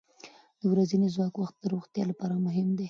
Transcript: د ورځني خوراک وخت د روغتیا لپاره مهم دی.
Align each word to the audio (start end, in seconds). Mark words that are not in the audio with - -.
د 0.59 0.61
ورځني 0.71 1.07
خوراک 1.13 1.35
وخت 1.37 1.55
د 1.59 1.63
روغتیا 1.73 2.03
لپاره 2.11 2.43
مهم 2.45 2.67
دی. 2.77 2.79